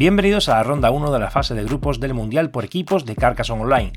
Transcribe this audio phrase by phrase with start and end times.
[0.00, 3.14] Bienvenidos a la ronda 1 de la fase de grupos del Mundial por equipos de
[3.14, 3.92] Carcassonne Online.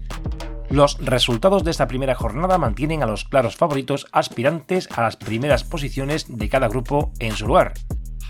[0.69, 5.63] Los resultados de esta primera jornada mantienen a los claros favoritos aspirantes a las primeras
[5.63, 7.71] posiciones de cada grupo en su lugar.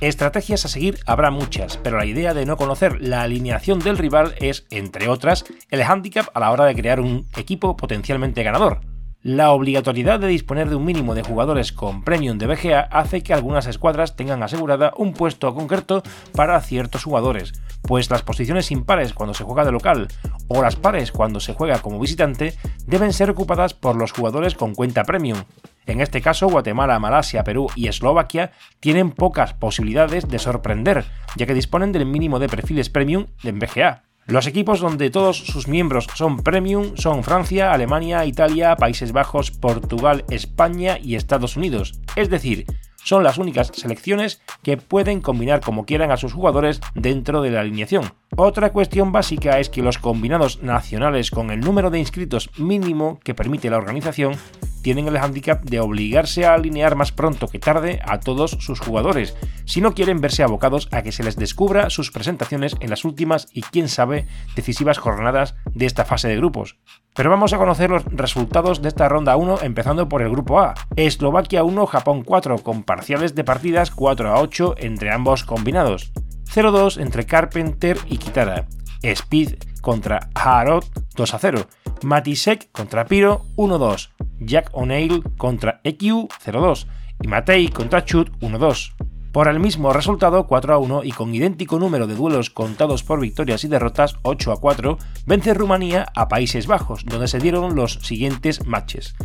[0.01, 4.35] Estrategias a seguir habrá muchas, pero la idea de no conocer la alineación del rival
[4.39, 8.81] es, entre otras, el hándicap a la hora de crear un equipo potencialmente ganador.
[9.23, 13.33] La obligatoriedad de disponer de un mínimo de jugadores con premium de BGA hace que
[13.33, 16.03] algunas escuadras tengan asegurada un puesto concreto
[16.35, 20.09] para ciertos jugadores, pues las posiciones impares cuando se juega de local
[20.49, 22.53] o las pares cuando se juega como visitante
[22.85, 25.41] deben ser ocupadas por los jugadores con cuenta premium.
[25.85, 31.05] En este caso, Guatemala, Malasia, Perú y Eslovaquia tienen pocas posibilidades de sorprender,
[31.37, 34.03] ya que disponen del mínimo de perfiles premium de BGA.
[34.25, 40.23] Los equipos donde todos sus miembros son premium son Francia, Alemania, Italia, Países Bajos, Portugal,
[40.29, 41.99] España y Estados Unidos.
[42.15, 42.65] Es decir,
[43.03, 47.59] son las únicas selecciones que pueden combinar como quieran a sus jugadores dentro de la
[47.59, 48.13] alineación.
[48.37, 53.35] Otra cuestión básica es que los combinados nacionales con el número de inscritos mínimo que
[53.35, 54.35] permite la organización
[54.83, 59.35] tienen el hándicap de obligarse a alinear más pronto que tarde a todos sus jugadores,
[59.65, 63.47] si no quieren verse abocados a que se les descubra sus presentaciones en las últimas
[63.51, 66.77] y quién sabe decisivas jornadas de esta fase de grupos.
[67.15, 70.73] Pero vamos a conocer los resultados de esta ronda 1 empezando por el grupo A.
[70.95, 76.11] Eslovaquia 1, Japón 4, con parciales de partidas 4 a 8 entre ambos combinados.
[76.53, 78.67] 0-2 entre Carpenter y Kitara.
[79.01, 81.67] Speed contra Harod 2 a 0.
[82.03, 84.09] Matisek contra Piro 1-2.
[84.39, 86.87] Jack O'Neill contra EQ 0-2
[87.21, 88.93] y Matei contra Chut 1-2.
[89.31, 93.63] Por el mismo resultado 4 1 y con idéntico número de duelos contados por victorias
[93.63, 98.65] y derrotas 8 a 4, vence Rumanía a Países Bajos, donde se dieron los siguientes
[98.67, 99.15] matches.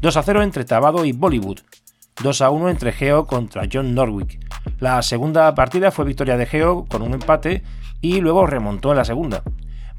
[0.00, 1.58] 2 a 0 entre Tabado y Bollywood,
[2.22, 4.40] 2 a 1 entre Geo contra John Norwick.
[4.78, 7.62] La segunda partida fue victoria de Geo con un empate
[8.00, 9.42] y luego remontó en la segunda.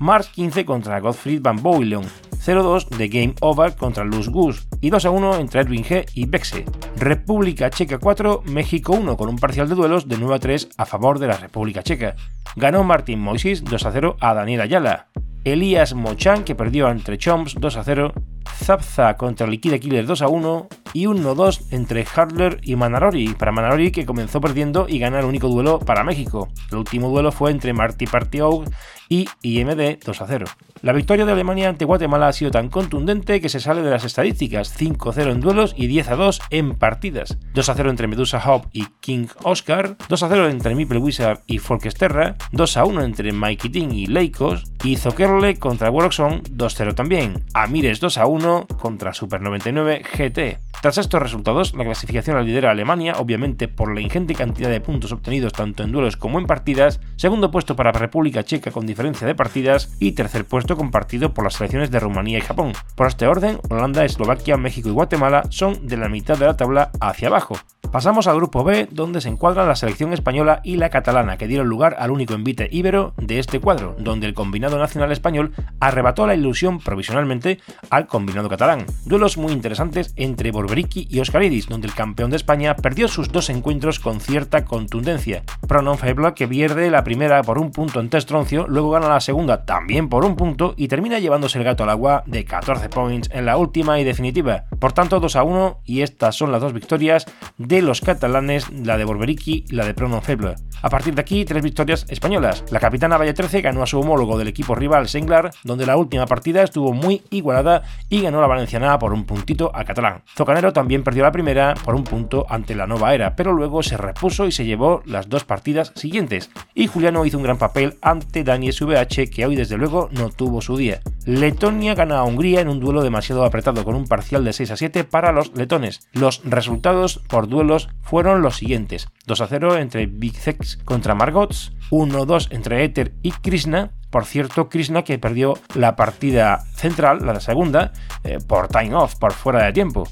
[0.02, 2.02] Mars 15 contra Gottfried Van Boylen,
[2.44, 6.66] 0-2 de Game Over contra Luz Goose y 2-1 entre Edwin G y Bexe.
[6.98, 11.20] República Checa 4, México 1 con un parcial de duelos de 9 3 a favor
[11.20, 12.16] de la República Checa.
[12.56, 15.10] Ganó Martín Moisis 2-0 a Daniel Ayala.
[15.44, 18.14] Elías Mochan que perdió entre Chomps 2-0
[18.56, 23.92] Zapza contra Liquida Killer 2 a 1 y 1-2 entre Hardler y Manarori, para Manarori
[23.92, 26.50] que comenzó perdiendo y gana el único duelo para México.
[26.72, 28.66] El último duelo fue entre Marty Partioug
[29.10, 30.46] y IMD 2 a 0.
[30.84, 34.06] La victoria de Alemania ante Guatemala ha sido tan contundente que se sale de las
[34.06, 37.38] estadísticas, 5-0 en duelos y 10-2 en partidas.
[37.54, 43.32] 2-0 entre Medusa Hop y King Oscar, 2-0 entre Maple Wizard y Folkesterra, 2-1 entre
[43.34, 47.44] Mikey Ting y Leikos, y Zokerle contra Warlockson 2-0 también.
[47.54, 48.41] Amires 2-1
[48.78, 50.71] contra Super 99 GT.
[50.82, 55.12] Tras estos resultados, la clasificación la lidera Alemania, obviamente por la ingente cantidad de puntos
[55.12, 59.36] obtenidos tanto en duelos como en partidas, segundo puesto para República Checa con diferencia de
[59.36, 62.74] partidas y tercer puesto compartido por las selecciones de Rumanía y Japón.
[62.96, 66.90] Por este orden, Holanda, Eslovaquia, México y Guatemala son de la mitad de la tabla
[67.00, 67.58] hacia abajo.
[67.92, 71.68] Pasamos al grupo B, donde se encuadran la selección española y la catalana, que dieron
[71.68, 76.34] lugar al único envite íbero de este cuadro, donde el combinado nacional español arrebató la
[76.34, 77.60] ilusión provisionalmente
[77.90, 78.86] al combinado catalán.
[79.04, 83.50] Duelos muy interesantes entre Borberiki y Oscaridis, donde el campeón de España perdió sus dos
[83.50, 85.44] encuentros con cierta contundencia.
[85.68, 89.66] Pronon Febla, que pierde la primera por un punto en Testroncio, luego gana la segunda
[89.66, 93.46] también por un punto y termina llevándose el gato al agua de 14 points en
[93.46, 94.64] la última y definitiva.
[94.80, 97.26] Por tanto, 2 a 1 y estas son las dos victorias
[97.68, 100.56] de los catalanes, la de Borberiki y la de Prono Feble.
[100.82, 102.64] A partir de aquí, tres victorias españolas.
[102.72, 106.26] La capitana Valle 13 ganó a su homólogo del equipo rival Senglar, donde la última
[106.26, 110.24] partida estuvo muy igualada y ganó la valenciana por un puntito a catalán.
[110.36, 113.98] Zocanero también perdió la primera por un punto ante la nueva era, pero luego se
[113.98, 116.50] repuso y se llevó las dos partidas siguientes.
[116.74, 120.62] Y Juliano hizo un gran papel ante Dani SVH, que hoy desde luego no tuvo
[120.62, 121.02] su día.
[121.26, 124.78] Letonia gana a Hungría en un duelo demasiado apretado con un parcial de 6 a
[124.78, 126.08] 7 para los letones.
[126.14, 131.74] Los resultados por duelo fueron los siguientes: 2 a 0 entre Big Sex contra Margots,
[131.92, 133.92] 1-2 entre Ether y Krishna.
[134.10, 139.34] Por cierto, Krishna que perdió la partida central, la segunda, eh, por time off, por
[139.34, 140.08] fuera de tiempo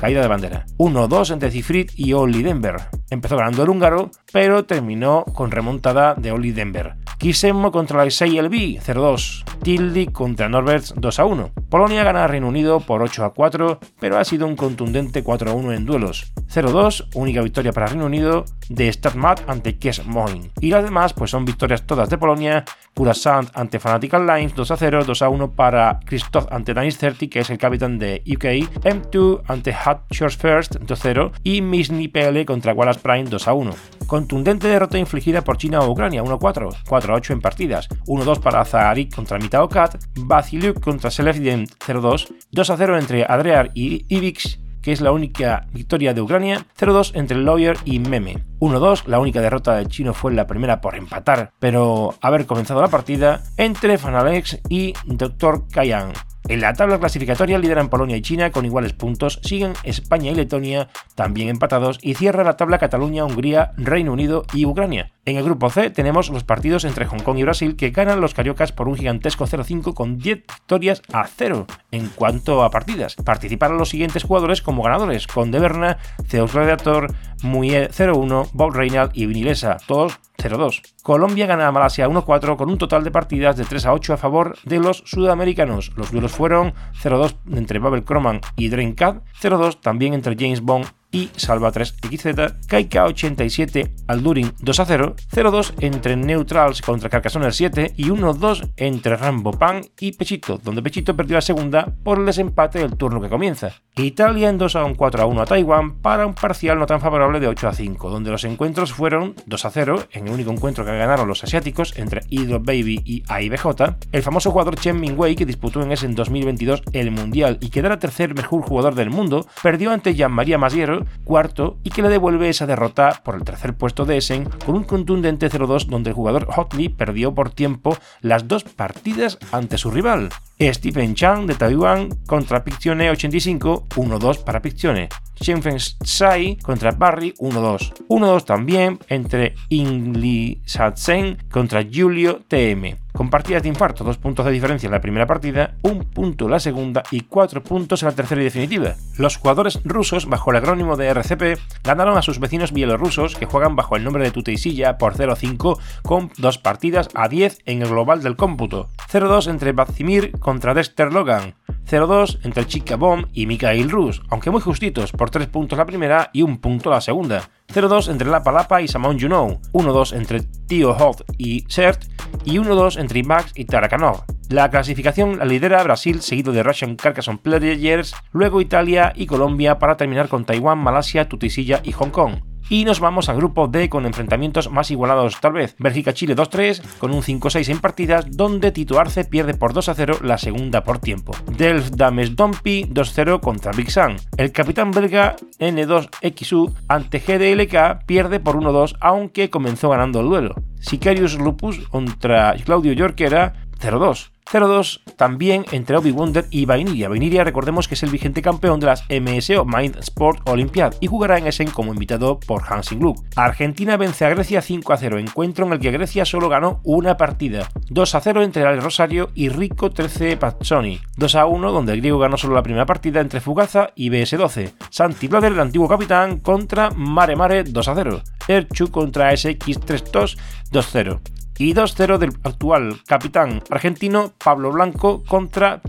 [0.00, 0.66] caída de bandera.
[0.76, 2.76] 1-2 entre Cifrit y Oli Denver.
[3.10, 8.82] Empezó ganando el húngaro, pero terminó con remontada de Oli Denver Kisemmo contra la LB
[8.84, 9.44] 0-2.
[9.62, 11.52] Tildy contra Norberts 2-1.
[11.70, 16.34] Polonia gana a Reino Unido por 8-4, pero ha sido un contundente 4-1 en duelos.
[16.52, 20.52] 0-2, única victoria para Reino Unido de Statmat ante Kes Moin.
[20.60, 22.62] Y las demás pues son victorias todas de Polonia,
[22.92, 27.56] Pura Sand ante Fanatical Lines 2-0, 2-1 para Christoph ante Danis 30, que es el
[27.56, 28.44] capitán de UK,
[28.84, 33.74] M2 ante Hot Shores First 2-0 y Misni PL contra Wallace Prime 2-1.
[34.06, 39.38] Contundente derrota infligida por China a Ucrania 1-4, 4-8 en partidas, 1-2 para Zaharik contra
[39.38, 46.12] Mitaokat, Basiliuk contra Selefdin 0-2, 2-0 entre Adrear y Ivix que es la única victoria
[46.12, 48.44] de Ucrania, 0-2 entre Lawyer y Meme.
[48.60, 52.88] 1-2, la única derrota del chino fue la primera por empatar, pero haber comenzado la
[52.88, 55.68] partida entre Fanalex y Dr.
[55.68, 56.12] Kayan.
[56.46, 60.88] En la tabla clasificatoria lideran Polonia y China con iguales puntos, siguen España y Letonia
[61.14, 65.10] también empatados y cierra la tabla Cataluña, Hungría, Reino Unido y Ucrania.
[65.24, 68.34] En el grupo C tenemos los partidos entre Hong Kong y Brasil que ganan los
[68.34, 73.14] cariocas por un gigantesco 0-5 con 10 victorias a 0 en cuanto a partidas.
[73.16, 75.96] Participaron los siguientes jugadores como ganadores, con De Berna,
[76.28, 77.14] Zeus Gladiator,
[77.44, 80.80] Muye 0-1, Bob Reynald y Vinilesa, todos 0-2.
[81.02, 84.56] Colombia gana a Malasia 1-4 con un total de partidas de 3 8 a favor
[84.64, 85.92] de los sudamericanos.
[85.94, 91.30] Los duelos fueron 0-2 entre Babel Croman y Dreamcast, 0-2 también entre James Bond y
[91.36, 98.08] Salva 3XZ, Kaika 87 Aldurin 2 a 0, 0-2 entre Neutrals contra Carcassonne 7 y
[98.08, 102.96] 1-2 entre Rambo Pan y Pechito, donde Pechito perdió la segunda por el desempate del
[102.96, 103.70] turno que comienza.
[103.94, 107.00] Italia en 2 a 1 4 a 1 a Taiwán para un parcial no tan
[107.00, 110.50] favorable de 8 a 5, donde los encuentros fueron 2 a 0 en el único
[110.50, 113.66] encuentro que ganaron los asiáticos entre Hydro Baby y AIBJ,
[114.10, 118.00] el famoso jugador Chen Mingwei que disputó en ese en 2022 el Mundial y quedara
[118.00, 122.66] tercer mejor jugador del mundo, perdió ante Jean-Maria Masiero cuarto y que le devuelve esa
[122.66, 126.88] derrota por el tercer puesto de Essen con un contundente 0-2 donde el jugador Hotley
[126.88, 130.30] perdió por tiempo las dos partidas ante su rival.
[130.60, 135.08] Stephen Chang de Taiwán contra Pictione 85, 1-2 para Pictione.
[135.40, 138.06] Shenzhen Sai contra Barry 1-2.
[138.08, 143.04] 1-2 también entre Ingli Satsen contra Julio TM.
[143.14, 146.50] Con partidas de infarto, dos puntos de diferencia en la primera partida, un punto en
[146.50, 148.96] la segunda y cuatro puntos en la tercera y definitiva.
[149.18, 153.76] Los jugadores rusos, bajo el acrónimo de RCP, ganaron a sus vecinos bielorrusos, que juegan
[153.76, 158.20] bajo el nombre de Tuteisilla por 0-5, con dos partidas a 10 en el global
[158.20, 158.88] del cómputo.
[159.12, 161.54] 0-2 entre Bazimir contra Dexter Logan.
[161.86, 166.30] 0-2 entre Chica Bomb y Mikhail Rus, aunque muy justitos, por 3 puntos la primera
[166.32, 167.50] y un punto la segunda.
[167.72, 172.04] 0-2 entre La Palapa y Samon Juno, 1-2 entre Tio Hoth y Cert
[172.44, 174.24] y 1-2 entre Max y Tarakanov.
[174.50, 179.96] La clasificación la lidera Brasil, seguido de Russian Carcassonne Players, luego Italia y Colombia para
[179.96, 182.53] terminar con Taiwán, Malasia, Tutisilla y Hong Kong.
[182.68, 185.76] Y nos vamos al grupo D con enfrentamientos más igualados tal vez.
[185.78, 190.82] Bélgica-Chile 2-3 con un 5-6 en partidas donde Tito Arce pierde por 2-0 la segunda
[190.82, 191.32] por tiempo.
[191.56, 194.16] Delft Dames Dompi 2-0 contra Big Sun.
[194.36, 200.54] El capitán belga N2XU ante GDLK pierde por 1-2 aunque comenzó ganando el duelo.
[200.80, 204.33] Sicarius Lupus contra Claudio Yorquera 0-2.
[204.50, 207.08] 0-2 también entre Obi Wonder y Vainiria.
[207.08, 211.38] Vainiria, recordemos que es el vigente campeón de las MSO Mind Sport Olympiad y jugará
[211.38, 213.24] en Essen como invitado por Hansing Gluck.
[213.36, 217.68] Argentina vence a Grecia 5-0, encuentro en el que Grecia solo ganó una partida.
[217.90, 221.00] 2-0 entre Ale Rosario y Rico 13 Pazzoni.
[221.16, 224.72] 2-1 donde el griego ganó solo la primera partida entre Fugaza y BS12.
[224.90, 228.22] Santi Blader, el antiguo capitán, contra Mare Mare 2-0.
[228.48, 230.36] Erchu contra SX32
[230.70, 235.80] 2-0 y 2-0 del actual capitán argentino Pablo Blanco contra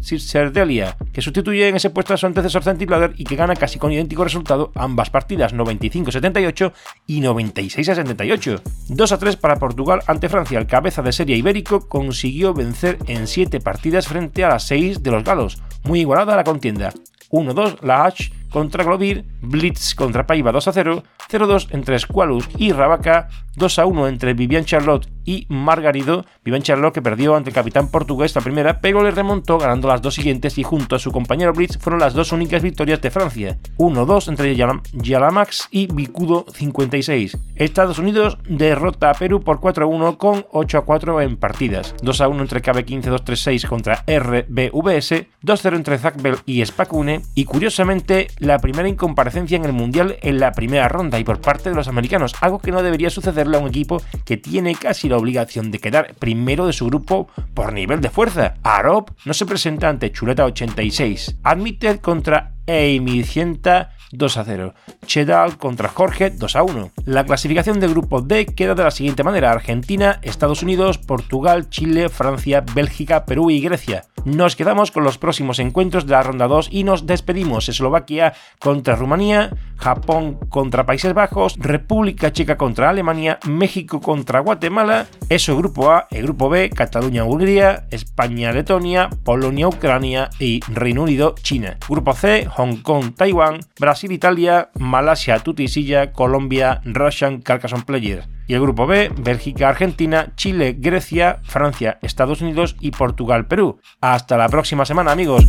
[0.54, 3.92] Delia, que sustituye en ese puesto a su antecesor Blader y que gana casi con
[3.92, 6.74] idéntico resultado ambas partidas, 95-78
[7.08, 8.62] y 96-78.
[8.90, 14.08] 2-3 para Portugal ante Francia, el cabeza de serie ibérico consiguió vencer en 7 partidas
[14.08, 16.94] frente a las 6 de los galos, muy igualada la contienda.
[17.32, 22.72] 1-2 la H contra Glovir, Blitz contra Paiva 2 a 0, 0-2 entre Squalus y
[22.72, 27.54] Rabaca, 2 a 1 entre Vivian Charlotte y Margarido, Vivian Charlotte que perdió ante el
[27.54, 31.12] capitán portugués la primera, pero le remontó ganando las dos siguientes y junto a su
[31.12, 37.38] compañero Blitz fueron las dos únicas victorias de Francia, 1-2 entre Yalamax y Bicudo 56.
[37.58, 41.94] Estados Unidos derrota a Perú por 4 a 1 con 8 a 4 en partidas,
[42.02, 48.28] 2 a 1 entre KB15 236 contra RBVS, 2-0 entre Zackbell y Spacune y curiosamente
[48.46, 51.88] la primera incomparecencia en el Mundial en la primera ronda y por parte de los
[51.88, 55.80] americanos, algo que no debería sucederle a un equipo que tiene casi la obligación de
[55.80, 58.56] quedar primero de su grupo por nivel de fuerza.
[58.64, 61.38] Arop no se presenta ante Chuleta 86.
[61.44, 64.74] Admitted contra e Emicienta 2 a 0.
[65.06, 66.92] Chedal contra Jorge 2 a 1.
[67.06, 72.10] La clasificación del grupo D queda de la siguiente manera: Argentina, Estados Unidos, Portugal, Chile,
[72.10, 74.04] Francia, Bélgica, Perú y Grecia.
[74.26, 77.70] Nos quedamos con los próximos encuentros de la ronda 2 y nos despedimos.
[77.70, 85.56] Eslovaquia contra Rumanía, Japón contra Países Bajos, República Checa contra Alemania, México contra Guatemala, eso
[85.56, 91.78] grupo A, el grupo B, Cataluña-Hungría, España-Letonia, Polonia-Ucrania y Reino Unido-China.
[91.88, 98.28] Grupo C, Hong Kong-Taiwán, Brasil-Italia, Malasia-Tutisilla, Colombia, Russian Carcassonne Players.
[98.48, 103.80] Y el grupo B, Bélgica, Argentina, Chile, Grecia, Francia, Estados Unidos y Portugal, Perú.
[104.02, 105.46] Hasta la próxima semana amigos.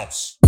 [0.00, 0.39] house.